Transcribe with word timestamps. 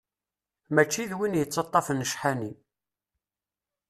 Mačči 0.73 1.03
d 1.09 1.11
win 1.17 1.37
yettaṭṭafen 1.39 2.05
ccḥani. 2.09 2.51